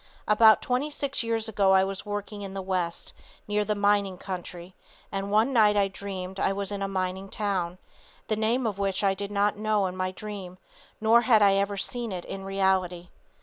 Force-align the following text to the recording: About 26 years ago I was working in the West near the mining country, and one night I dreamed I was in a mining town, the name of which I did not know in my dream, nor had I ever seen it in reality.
About 0.27 0.63
26 0.63 1.21
years 1.21 1.47
ago 1.47 1.73
I 1.73 1.83
was 1.83 2.07
working 2.07 2.41
in 2.41 2.55
the 2.55 2.61
West 2.63 3.13
near 3.47 3.63
the 3.63 3.75
mining 3.75 4.17
country, 4.17 4.73
and 5.11 5.29
one 5.29 5.53
night 5.53 5.77
I 5.77 5.89
dreamed 5.89 6.39
I 6.39 6.51
was 6.53 6.71
in 6.71 6.81
a 6.81 6.87
mining 6.87 7.29
town, 7.29 7.77
the 8.27 8.35
name 8.35 8.65
of 8.65 8.79
which 8.79 9.03
I 9.03 9.13
did 9.13 9.29
not 9.29 9.57
know 9.59 9.85
in 9.85 9.95
my 9.95 10.09
dream, 10.09 10.57
nor 10.99 11.21
had 11.21 11.43
I 11.43 11.53
ever 11.53 11.77
seen 11.77 12.11
it 12.11 12.25
in 12.25 12.43
reality. 12.43 13.09